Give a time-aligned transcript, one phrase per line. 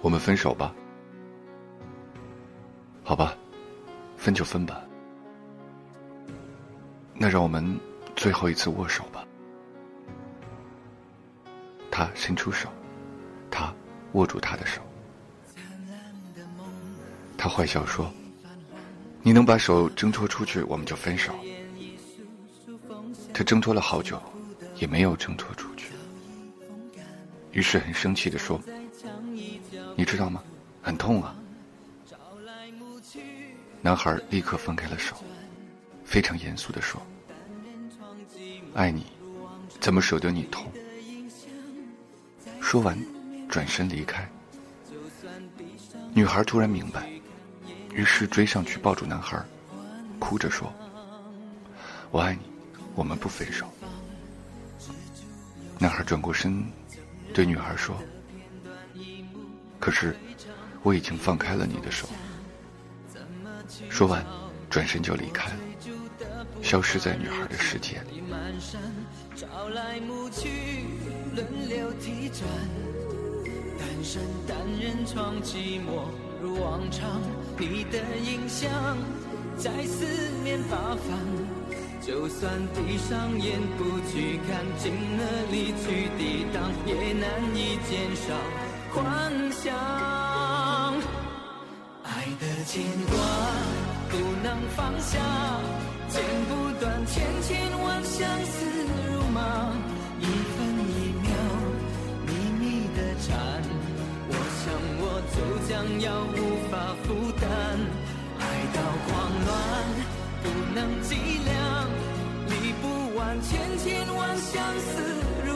[0.00, 0.74] 我们分手吧。
[3.02, 3.36] 好吧，
[4.16, 4.82] 分就分吧。
[7.14, 7.78] 那让我们
[8.16, 9.24] 最后一次握手吧。
[11.90, 12.68] 他伸出手，
[13.50, 13.72] 他
[14.12, 14.82] 握住他的手。
[17.36, 18.10] 他坏笑说
[19.22, 21.32] ：“你能把手挣脱出去，我们就分手。”
[23.32, 24.20] 他挣脱了好久，
[24.76, 25.92] 也没有挣脱出去。
[27.52, 28.60] 于是很生气的说
[29.96, 30.42] ：“你知道吗？
[30.82, 31.36] 很痛啊。”
[33.80, 35.16] 男孩立刻放开了手，
[36.04, 37.00] 非常严肃的说
[38.74, 39.06] ：“爱你，
[39.80, 40.70] 怎么舍得你痛？”
[42.60, 42.98] 说完，
[43.48, 44.28] 转身离开。
[46.14, 47.10] 女孩突然明白，
[47.92, 49.38] 于是追上去抱住男孩，
[50.18, 50.72] 哭着说
[52.10, 52.40] ：“我爱你，
[52.94, 53.66] 我们不分手。”
[55.78, 56.64] 男孩转过身。
[57.34, 58.00] 对女孩说
[59.84, 60.16] ：“可是，
[60.82, 62.08] 我已经放开了你的手。”
[63.90, 64.24] 说完，
[64.70, 65.58] 转身就离开了，
[66.62, 68.22] 消失在女孩的世界里。
[82.00, 88.34] 就算闭上眼不去看，尽了力去抵挡，也难以减少
[88.94, 89.02] 幻
[89.52, 89.74] 想。
[92.04, 92.08] 爱
[92.40, 93.12] 的牵挂
[94.08, 95.18] 不能放下，
[96.08, 97.50] 剪不断千千
[97.82, 98.14] 万相
[98.46, 98.54] 思
[99.10, 99.40] 如麻，
[100.20, 101.26] 一分一秒
[102.24, 102.28] 秘
[102.60, 102.62] 密
[102.96, 103.34] 的缠，
[104.28, 104.62] 我想
[105.00, 105.02] 我
[105.34, 105.36] 就
[105.68, 106.38] 将要无
[106.70, 107.06] 法负
[107.40, 107.44] 担，
[108.38, 108.42] 爱
[108.72, 109.12] 到慌
[109.44, 109.50] 乱
[110.42, 111.10] 不能计
[111.44, 111.52] 量。
[112.46, 112.84] 理不
[113.16, 114.92] 完千千万相思
[115.44, 115.53] 如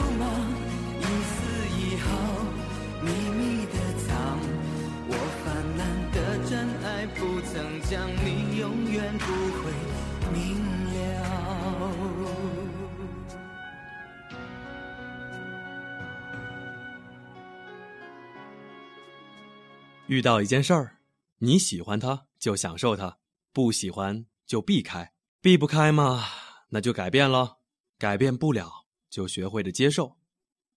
[20.09, 20.97] 遇到一件事儿，
[21.37, 23.17] 你喜欢它就享受它，
[23.53, 26.25] 不喜欢就避开，避不开嘛，
[26.69, 27.57] 那就改变了。
[27.99, 30.15] 改变不了，就学会了接受；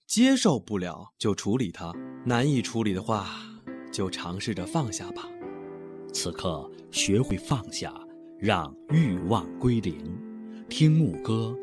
[0.06, 1.94] 接受不了，就处理它。
[2.26, 3.26] 难以处理的话，
[3.90, 5.22] 就尝试着放下吧。
[6.12, 7.90] 此刻学会放下，
[8.38, 10.14] 让欲望归零。
[10.68, 11.56] 听牧歌。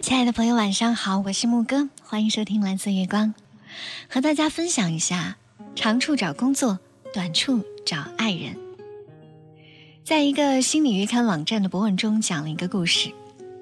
[0.00, 3.34] 亲爱的朋友，晚上好，我是牧歌，欢迎收听蓝色月光，
[4.08, 5.36] 和大家分享一下：
[5.74, 6.78] 长处找工作，
[7.12, 8.56] 短处找爱人。
[10.04, 13.10] 在一个心理月刊网站的博文中，讲了一个故事。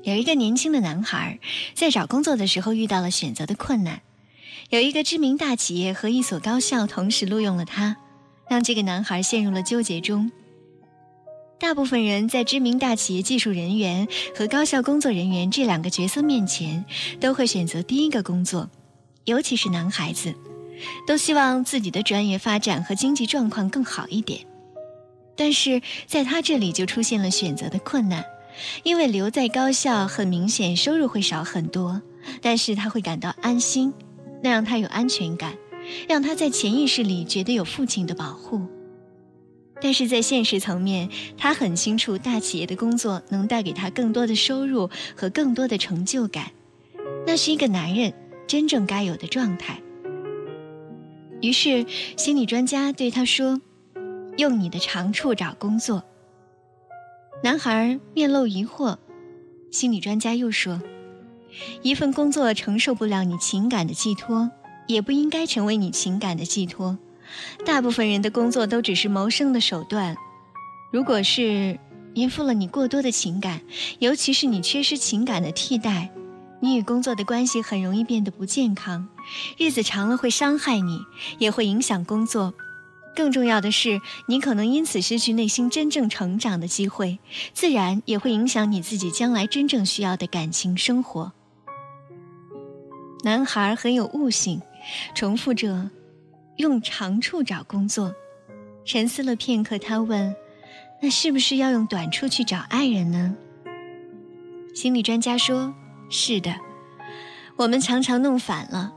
[0.03, 1.39] 有一个年轻的男孩
[1.75, 4.03] 在找工作的时候遇到了选择的困难。
[4.69, 7.97] 有一个知名大企业和一所高校同时录用了他，
[8.49, 10.31] 让这个男孩陷入了纠结中。
[11.59, 16.85] 大部分人在知名大企业技术人员和高校工作人员这两个角色面前，
[17.21, 18.69] 都会选择第一个工作，
[19.25, 20.35] 尤其是男孩子，
[21.07, 24.41] 都希望自己的专业发展和经济状况更好一点。
[25.37, 28.25] 但是在他这里就出现了选择的困难，
[28.83, 32.01] 因为留在高校很明显收入会少很多，
[32.41, 33.93] 但是他会感到安心，
[34.43, 35.55] 那让他有安全感，
[36.09, 38.61] 让他在潜意识里觉得有父亲的保护。
[39.83, 46.53] 但是在现实层面，他很清楚大企业的工作能带给他更多的收入和更多的成就感，
[47.27, 48.15] 那是一个男人
[48.47, 49.81] 真正该有的状态。
[51.41, 53.61] 于是心理专家对他说。
[54.37, 56.03] 用你的长处找工作。
[57.45, 58.99] 男孩面露疑惑，
[59.71, 60.83] 心理专家又说
[61.83, 64.51] ：“一份工作承受不了你情感的寄托，
[64.89, 66.99] 也不应该成为你情感的寄托。
[67.65, 70.17] 大部分人的工作都只是谋生的手段。
[70.93, 71.79] 如果是
[72.13, 73.61] 颠覆了你过多的情感，
[74.01, 76.11] 尤其是你缺失情感的替代，
[76.65, 79.07] 你与工作的关系很容易变得不健康，
[79.59, 81.03] 日子长了会伤害你，
[81.39, 82.55] 也会影响工作。”
[83.15, 87.19] 更重要的是，你可能因此失去内心真正成长的机会，
[87.53, 91.33] 自然也会影响你自己将来真正需要的感情生活。
[93.23, 94.63] 男孩很有悟性，
[95.15, 95.91] 重复着
[96.57, 98.15] 用长处找工作。
[98.87, 100.35] 沉思了片刻，他问
[101.01, 103.37] ：“那是不是要用短处去找爱人呢？”
[104.75, 105.73] 心理专家说
[106.17, 106.55] ：“是的，
[107.57, 108.93] 我们常常弄反了。”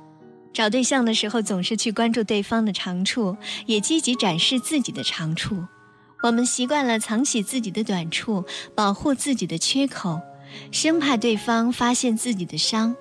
[0.53, 3.35] 找对象的时候，总是去关注对方的长处，
[3.65, 5.65] 也积极展示自己的长处。
[6.21, 10.21] 我们习惯了藏起自己的短处，保护自己的缺口，
[10.71, 12.95] 生怕对方发现自己的伤。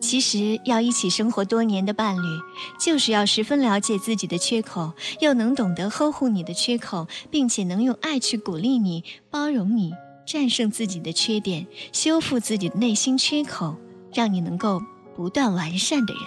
[0.00, 2.40] 其实，要一起生活多年的伴侣，
[2.80, 9.92] 就是要十分了解自己的缺口，又能懂得呵护你的缺口，并且能用爱去鼓励你、包容你、
[10.28, 13.76] 战胜自己的缺点、修复自己的内心缺口，
[14.12, 14.82] 让你能够
[15.16, 16.22] 不断完善的人。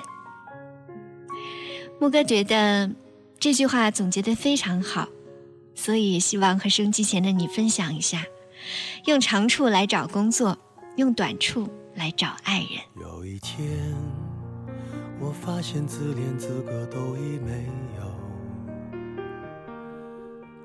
[1.99, 2.89] 木哥觉得
[3.37, 5.07] 这句话总结的非常好，
[5.75, 8.25] 所以希望和收音机前的你分享一下：
[9.05, 10.57] 用长处来找工作，
[10.95, 11.69] 用短处。
[11.93, 12.69] 来找爱人。
[13.01, 13.93] 有一天，
[15.19, 17.65] 我发现自怜资格都已没
[17.99, 18.00] 有，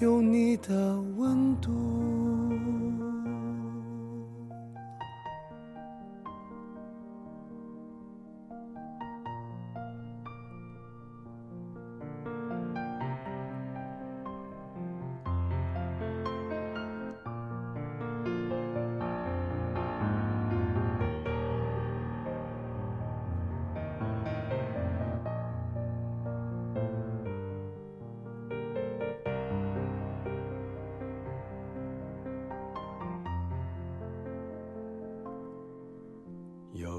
[0.00, 2.33] 有你的温度。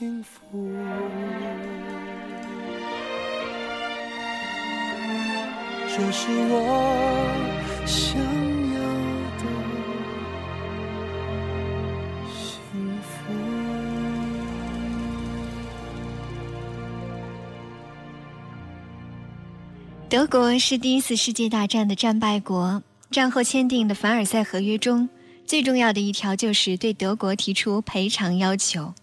[0.00, 0.40] 幸福，
[5.86, 6.56] 这是我
[7.84, 8.16] 想
[8.72, 8.80] 要
[9.36, 9.44] 的
[12.32, 13.08] 幸福。
[20.08, 25.10] 德国是第一次世界大战的战败国，战后签订的凡尔赛合约中。
[25.44, 28.94] 最重要的一条就是对德国提出赔偿要求，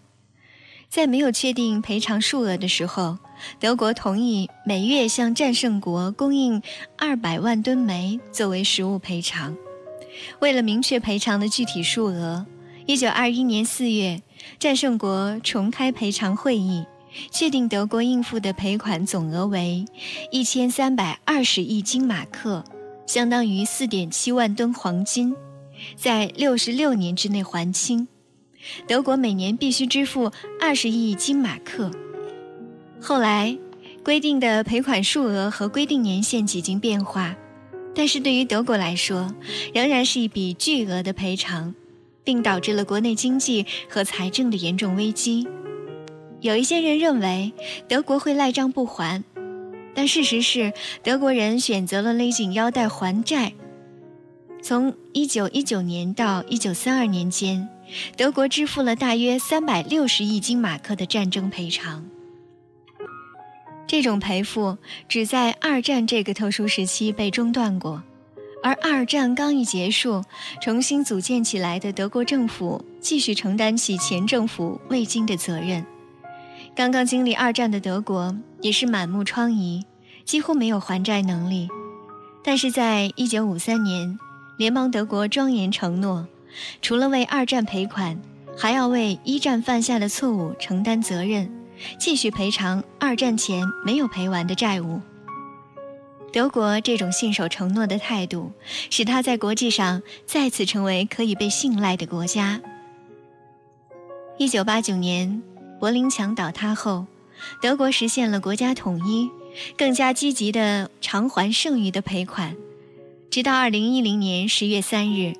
[0.90, 3.18] 在没有确定赔偿数额的时候，
[3.60, 6.62] 德国同意每月向战胜国供应
[6.96, 9.56] 二百万吨煤作为实物赔偿。
[10.40, 12.46] 为了明确赔偿的具体数额，
[12.86, 14.22] 一九二一年四月，
[14.58, 16.84] 战胜国重开赔偿会议，
[17.30, 19.84] 确定德国应付的赔款总额为
[20.32, 22.64] 一千三百二十亿金马克，
[23.06, 25.36] 相当于四点七万吨黄金。
[25.94, 28.08] 在六十六年之内还清，
[28.86, 31.90] 德国每年必须支付二十亿金马克。
[33.00, 33.56] 后来
[34.02, 37.36] 规定的赔款数额和规定年限几经变化，
[37.94, 39.32] 但是对于德国来说，
[39.74, 41.74] 仍然是一笔巨额的赔偿，
[42.24, 45.46] 并导致了国内经济和财政的严重危机。
[46.40, 47.52] 有一些人认为
[47.88, 49.22] 德国会赖账不还，
[49.94, 50.72] 但事实是
[51.02, 53.52] 德国人选择了勒紧腰带还债。
[54.60, 57.68] 从1919年到1932年间，
[58.16, 62.04] 德国支付了大约360亿金马克的战争赔偿。
[63.86, 64.76] 这种赔付
[65.08, 68.02] 只在二战这个特殊时期被中断过，
[68.62, 70.22] 而二战刚一结束，
[70.60, 75.86] 重新组建起来的德国政府继续承担起前政府未尽的责任。
[76.74, 79.82] 刚刚经历二战的德国也是满目疮痍，
[80.24, 81.68] 几乎没有还债能力。
[82.44, 84.18] 但是在1953年，
[84.58, 86.26] 联邦德国庄严承诺，
[86.82, 88.20] 除了为二战赔款，
[88.56, 91.48] 还要为一战犯下的错误承担责任，
[91.96, 95.00] 继续赔偿二战前没有赔完的债务。
[96.32, 98.50] 德国这种信守承诺的态度，
[98.90, 102.60] 使他在国际上再次成为可以被信赖的国家。
[104.38, 105.42] 1989年。
[105.80, 107.06] 柏林墙倒塌后，
[107.62, 109.30] 德国实现了国家统一，
[109.76, 112.56] 更加积极地偿还剩余的赔款。
[113.38, 115.36] 直到2010年10月3日，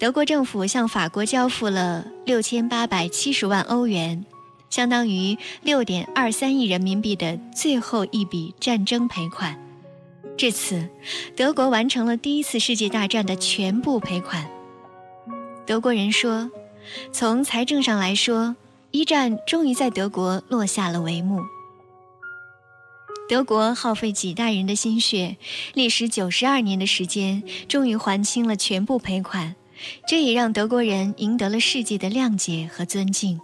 [0.00, 4.26] 德国政府向法国交付了6870万欧元，
[4.68, 9.56] 相当于6.23亿人民币的最后一笔战争赔款。
[10.36, 10.88] 至此，
[11.36, 14.44] 德国完成了第一次世界大战的全部赔款。
[15.64, 16.50] 德国人说
[17.14, 18.56] ：“从财政上来说。”
[18.90, 21.42] 一战终于在德国落下了帷幕。
[23.28, 25.36] 德国耗费几代人的心血，
[25.74, 29.56] 历时九十二年的时间，终于还清了全部赔款，
[30.06, 33.40] 这也让德国人赢得了世界的谅解和尊敬。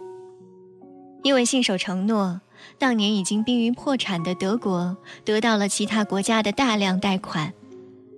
[1.23, 2.41] 因为信守承诺，
[2.77, 7.53] 当年已经濒于破产的德国得到了其他国家的大量贷款，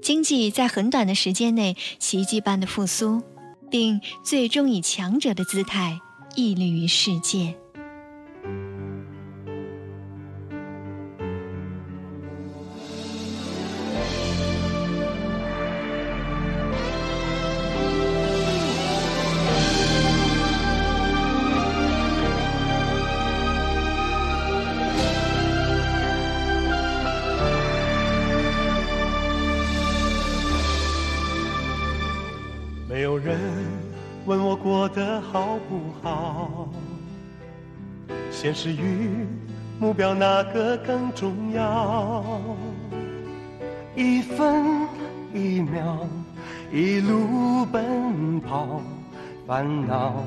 [0.02, 3.24] 经济在很短的时间内奇迹般的复苏，
[3.72, 6.00] 并最终以强者的姿态。
[6.38, 7.56] 屹立于世界。
[38.46, 39.26] 现实与
[39.80, 42.24] 目标哪个更重要？
[43.96, 44.88] 一分
[45.34, 46.08] 一秒，
[46.72, 48.80] 一路奔跑，
[49.48, 50.24] 烦恼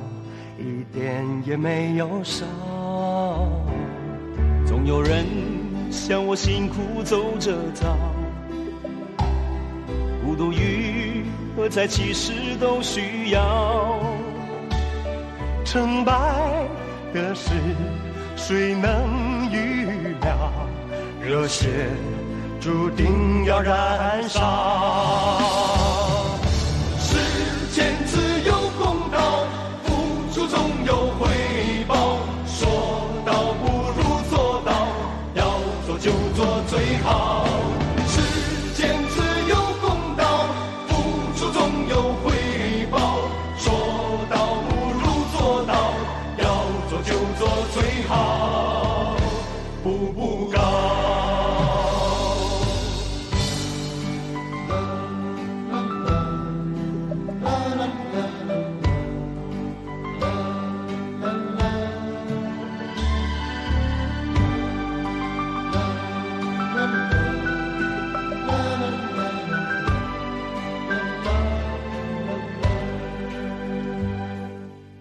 [0.59, 2.45] 一点也没有少。
[4.67, 5.25] 总有人
[5.89, 7.87] 像我辛苦走着走，
[10.25, 11.23] 孤独与。
[11.57, 11.87] 何在？
[11.87, 14.01] 其实都需要。
[15.65, 16.13] 成败
[17.13, 17.51] 的事，
[18.37, 20.53] 谁能预料？
[21.21, 21.89] 热血
[22.61, 25.78] 注定要燃烧。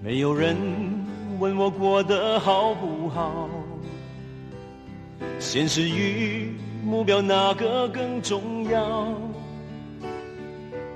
[0.08, 0.56] 没有人
[1.38, 3.50] 问我过得好不好？
[5.38, 9.10] 现实与目标哪个更重要？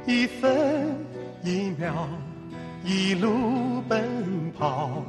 [0.06, 0.96] 一分
[1.44, 2.08] 一秒，
[2.86, 5.04] 一路奔跑，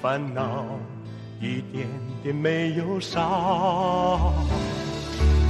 [0.00, 0.64] 烦恼
[1.40, 1.88] 一点
[2.22, 4.32] 点没有少。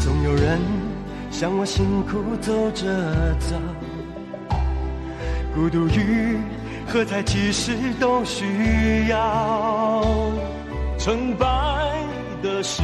[0.00, 0.58] 总有人
[1.30, 3.56] 像我辛苦走着走，
[5.54, 6.38] 孤独与。
[6.92, 7.22] 何在？
[7.22, 10.02] 其实都需要。
[10.98, 11.46] 成败
[12.42, 12.82] 的事，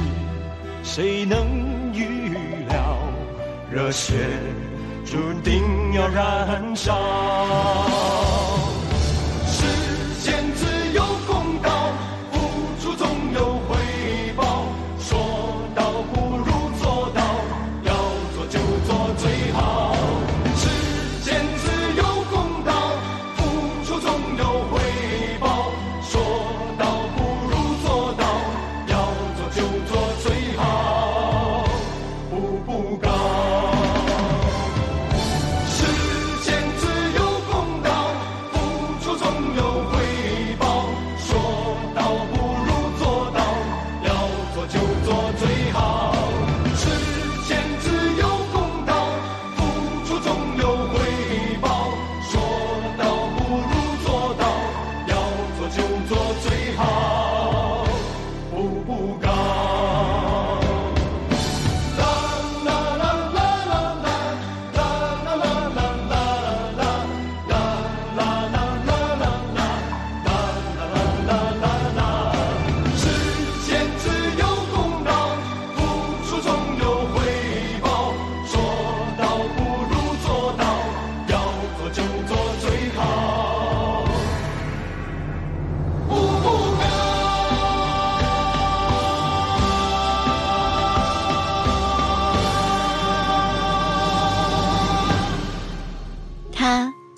[0.84, 2.30] 谁能预
[2.68, 2.98] 料？
[3.70, 4.14] 热血
[5.04, 5.60] 注定
[5.92, 6.94] 要燃烧。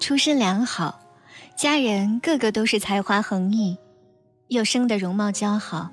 [0.09, 1.03] 出身良好，
[1.55, 3.77] 家人个个都是才华横溢，
[4.47, 5.91] 又生得容貌姣好，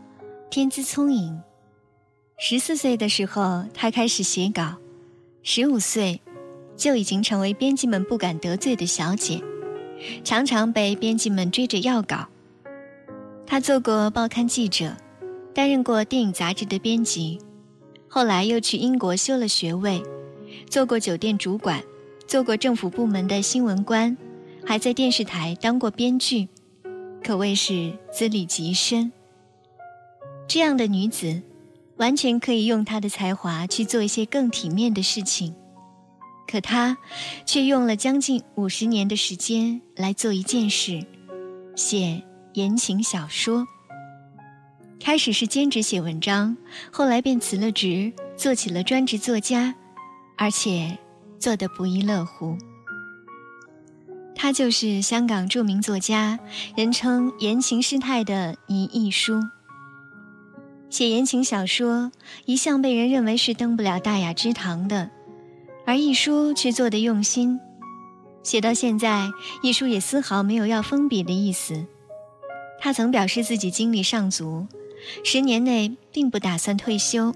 [0.50, 1.38] 天资聪颖。
[2.38, 4.78] 十四岁的时候，他开始写稿，
[5.44, 6.22] 十五岁
[6.78, 9.44] 就已经成为编辑们不敢得罪的小姐，
[10.24, 12.30] 常常被编辑们追着要稿。
[13.46, 14.96] 他做过报刊记者，
[15.54, 17.42] 担任过电影杂志的编辑，
[18.08, 20.02] 后来又去英国修了学位，
[20.70, 21.84] 做过酒店主管，
[22.28, 24.18] 做过政府部门的新闻官，
[24.66, 26.48] 还在电视台当过编剧，
[27.24, 29.12] 可谓是资历极深。
[30.48, 31.42] 这样的女子，
[31.98, 35.56] 完全可以用她的才华去做一些更体面的事情，
[36.48, 36.98] 可她
[37.46, 41.06] 却用了将近五十年的时间来做一件事，
[41.76, 42.24] 写。
[42.56, 43.68] 言情小说，
[44.98, 46.56] 开始是兼职写文章，
[46.90, 49.76] 后来便辞了职，做起了专职作家，
[50.38, 50.98] 而且
[51.40, 52.58] 做得不亦乐乎。
[54.36, 56.40] 他就是香港著名作家，
[56.76, 59.42] 人称“言情师太”的倪亦舒。
[60.90, 62.12] 写言情小说
[62.46, 65.10] 一向被人认为是登不了大雅之堂的，
[65.86, 67.60] 而亦舒却做得用心，
[68.44, 69.30] 写到现在，
[69.64, 71.86] 亦舒也丝毫没有要封笔的意思。
[72.80, 74.68] 他曾表示自己精力尚足，
[75.24, 77.34] 十年内并不打算退休。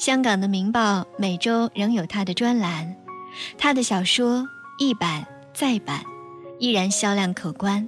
[0.00, 2.96] 香港的《明报》每周仍有他的专栏，
[3.58, 6.02] 他的小说一版再版，
[6.58, 7.86] 依然销量可观。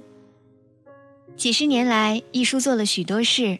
[1.35, 3.57] 几十年来，一书做了许多事：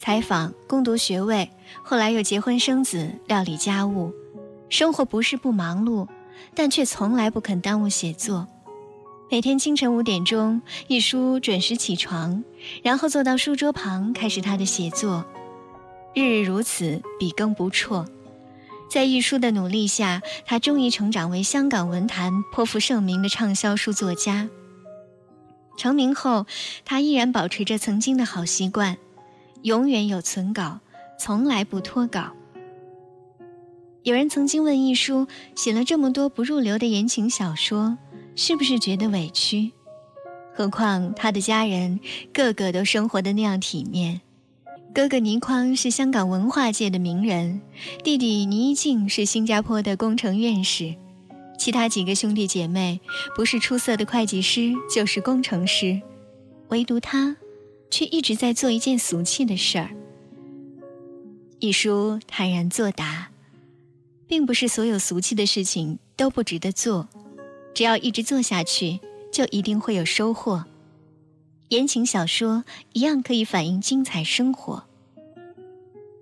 [0.00, 1.48] 采访、攻读学位，
[1.84, 4.12] 后来又结婚生子、料理家务，
[4.68, 6.08] 生活不是不忙碌，
[6.52, 8.48] 但却从来不肯耽误写作。
[9.30, 12.42] 每天清晨五点钟，一书准时起床，
[12.82, 15.24] 然后坐到书桌旁开始他的写作，
[16.14, 18.06] 日日如此，笔耕不辍。
[18.88, 24.48] 在一书的努力下，他终于成长为香港文坛颇负盛名的畅销书作家。
[25.76, 26.46] 成名后，
[26.84, 28.96] 他依然保持着曾经的好习惯，
[29.62, 30.78] 永远有存稿，
[31.18, 32.32] 从来不脱稿。
[34.04, 37.98] 有人曾经问一书，写了这么多不入流的言情小说。
[38.36, 39.72] 是不是觉得委屈？
[40.54, 41.98] 何况他的家人
[42.32, 44.20] 个个都生活的那样体面。
[44.94, 47.60] 哥哥倪匡是香港文化界的名人，
[48.04, 50.94] 弟弟倪一静是新加坡的工程院士，
[51.58, 53.00] 其他几个兄弟姐妹
[53.34, 56.00] 不是出色的会计师就是工程师，
[56.68, 57.36] 唯独他，
[57.90, 59.90] 却一直在做一件俗气的事儿。
[61.58, 63.30] 一书坦然作答，
[64.28, 67.08] 并不是所有俗气的事情都不值得做。
[67.74, 69.00] 只要一直做下去，
[69.32, 70.64] 就一定会有收获。
[71.74, 74.84] 言情小说一样可以反映精彩生活。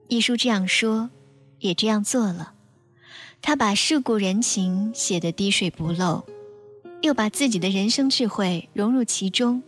[0.09, 1.11] 一书这样说，
[1.59, 2.55] 也这样做了。
[3.43, 6.25] 他把世故人情写得滴水不漏，
[7.03, 9.62] 又把自己的人生智慧融入其中。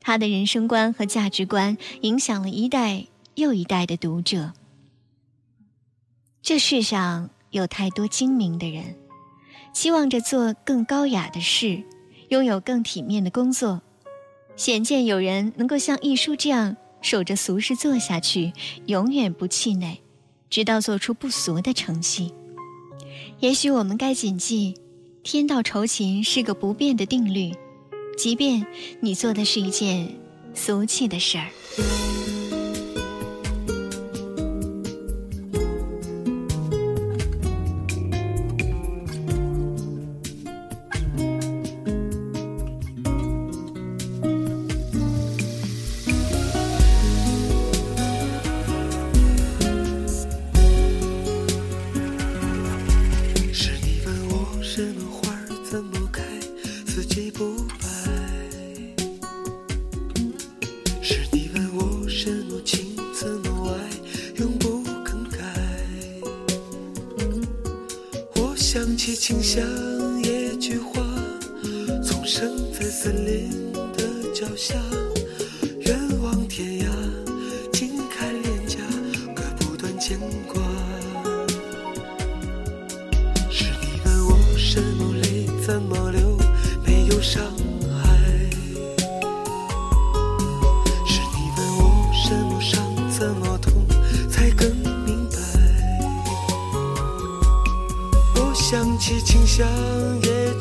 [0.00, 4.52] 他的人生观和价值观影响了一代又一代的读者。
[6.42, 8.96] 这世上有太多精明的人。
[9.72, 11.82] 期望着做更高雅的事，
[12.28, 13.80] 拥有更体面的工作。
[14.62, 18.52] 显见有人能够像艺术这样守着俗世做下去，
[18.86, 19.98] 永远不气馁，
[20.48, 22.32] 直到做出不俗的成绩。
[23.40, 24.76] 也许我们该谨记，
[25.24, 27.52] 天道酬勤是个不变的定律，
[28.16, 28.64] 即便
[29.00, 30.14] 你做的是一件
[30.54, 32.31] 俗气的事儿。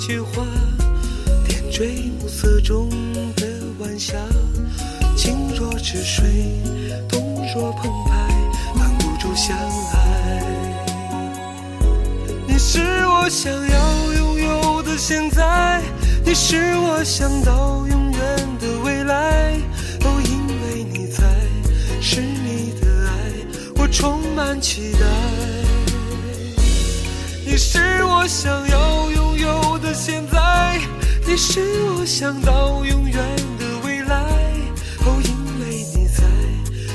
[0.01, 0.43] 野菊花，
[1.47, 2.89] 点缀暮色中
[3.35, 3.45] 的
[3.77, 4.17] 晚霞。
[5.15, 6.59] 情若止水，
[7.07, 8.27] 动若澎湃，
[8.75, 10.41] 挡不住相爱。
[12.47, 15.79] 你是我想要拥有的现在，
[16.25, 19.53] 你是我想到永远的未来。
[20.03, 21.23] 哦，因为你在，
[22.01, 23.11] 是你的爱，
[23.75, 25.30] 我充满期待。
[27.61, 30.81] 你是我想要拥有的现在，
[31.27, 31.61] 你是
[31.95, 33.15] 我想到永远
[33.59, 34.15] 的未来。
[35.05, 36.23] 哦，因为你在，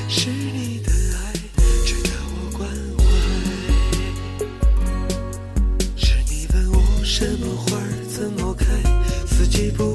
[0.08, 1.32] 是你的爱，
[1.84, 3.04] 值得我关怀。
[5.96, 8.66] 是你问我什么花儿怎么开，
[9.24, 9.85] 四季不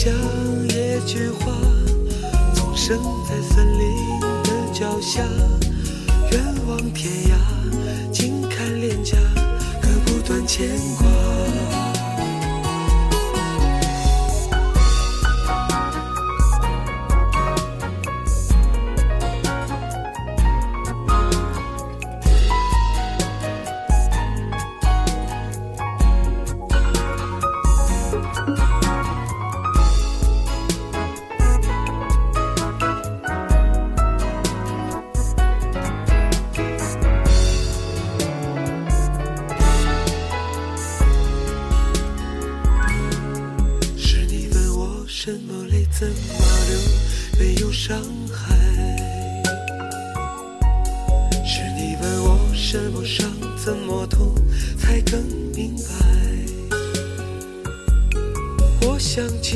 [0.00, 0.14] 像
[0.68, 1.52] 野菊花，
[2.54, 2.96] 总生
[3.28, 5.24] 在森林的脚下。
[6.30, 9.18] 远望天涯，近看脸颊，
[9.82, 11.17] 割不断牵挂。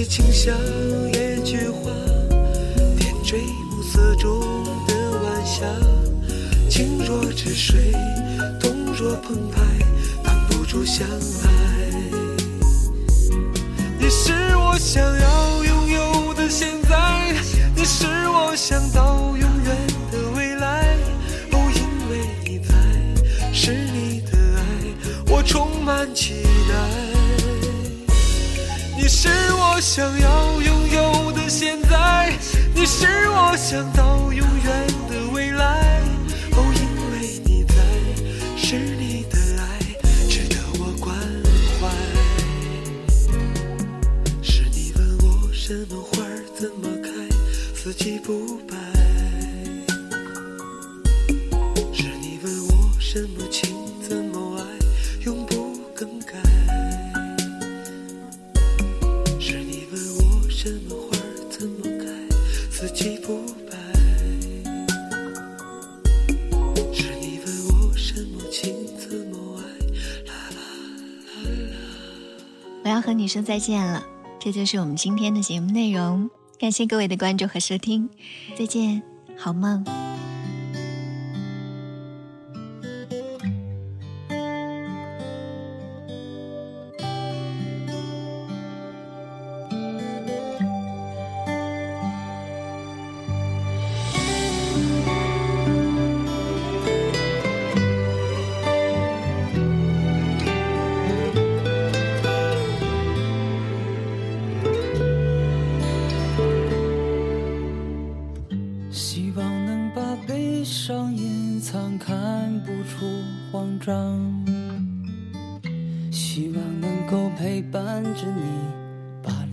[0.05, 0.53] 起清香
[1.12, 1.88] 野菊花，
[2.99, 3.37] 点缀
[3.71, 4.41] 暮色中
[4.88, 5.65] 的晚霞。
[6.69, 7.93] 静若止水，
[8.59, 9.62] 动若澎湃，
[10.25, 11.47] 挡不住相爱。
[13.97, 17.37] 你是我想要拥有的现在，
[17.77, 20.97] 你是我想到永远的未来。
[21.53, 22.75] 哦，因为你在，
[23.53, 24.61] 是你的爱，
[25.33, 26.62] 我充满期待。
[29.03, 32.38] 你是我想要拥有的现在，
[32.73, 35.99] 你是我想到永远的未来。
[36.53, 37.75] 哦，因为你在，
[38.57, 39.81] 是你的爱，
[40.29, 41.19] 值得我关
[41.81, 41.91] 怀。
[44.41, 47.11] 是你问我什么花儿怎么开，
[47.75, 48.77] 四季不败。
[51.93, 53.69] 是你问我什么情
[60.62, 62.07] 什么花儿怎么开，
[62.70, 63.37] 四季不
[63.68, 63.77] 败。
[66.92, 69.62] 是你问我什么情怎么爱，
[70.25, 70.62] 啦啦
[71.27, 71.77] 啦啦。
[72.85, 74.07] 我要和你说再见了，
[74.38, 76.31] 这就是我们今天的节目内容。
[76.61, 78.09] 感谢各位的关注和收听，
[78.57, 79.03] 再见，
[79.37, 79.85] 好梦。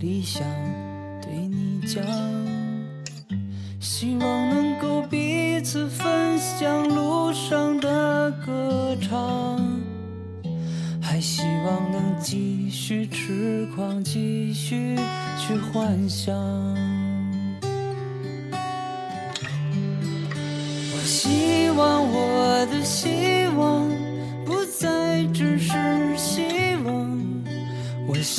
[0.00, 0.42] 理想
[1.20, 2.02] 对你讲。
[3.78, 9.60] 希望能够彼此分享路上的歌唱，
[11.02, 14.96] 还希望能继续痴狂，继续
[15.38, 16.34] 去幻想。
[20.92, 23.89] 我希望我的希望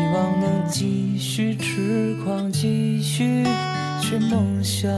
[0.00, 3.44] 希望能继续痴狂，继续
[4.00, 4.90] 去梦想。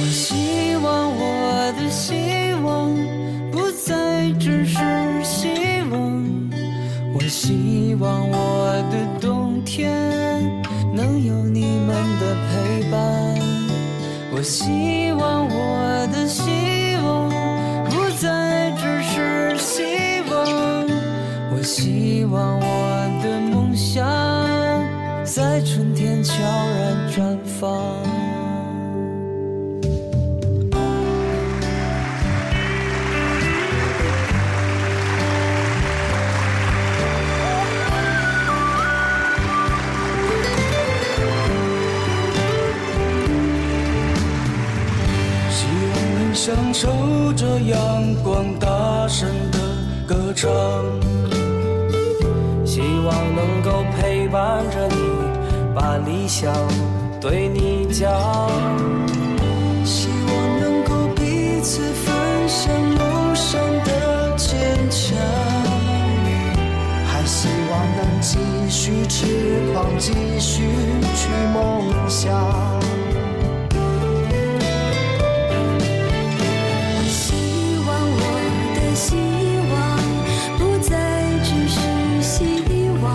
[0.00, 2.92] 我希望我的希望
[3.52, 4.74] 不再只是
[5.22, 5.48] 希
[5.92, 6.24] 望，
[7.14, 9.92] 我希望我的冬天
[10.92, 12.98] 能有你们的陪伴。
[14.32, 15.07] 我希望。
[27.58, 28.04] 方
[45.50, 49.58] 希望你享受着阳光大声的
[50.06, 50.48] 歌唱
[52.64, 54.94] 希望能够陪伴着你
[55.74, 56.52] 把理想
[57.20, 58.08] 对你讲
[59.84, 65.18] 希望能够彼此分享路上的坚强
[67.04, 69.26] 还希望能继续痴
[69.72, 70.62] 狂继续
[71.16, 72.32] 去梦想
[76.94, 77.26] 我希
[77.84, 78.22] 望我
[78.76, 79.16] 的希
[79.72, 79.76] 望
[80.56, 80.94] 不再
[81.42, 81.76] 只是
[82.22, 82.38] 希
[83.02, 83.06] 望。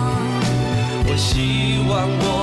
[1.06, 2.33] 我希望我